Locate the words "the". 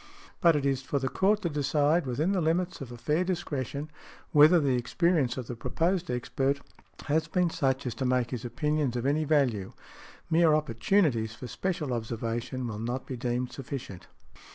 0.97-1.09, 2.31-2.41, 4.59-4.75, 5.45-5.55